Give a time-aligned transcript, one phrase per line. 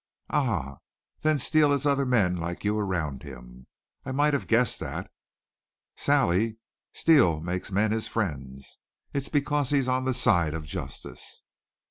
[0.31, 0.79] "Ah!
[1.21, 3.67] Then Steele has other men like you around him.
[4.03, 5.11] I might have guessed that."
[5.95, 6.57] "Sally,
[6.91, 8.79] Steele makes men his friends.
[9.13, 11.43] It's because he's on the side of justice."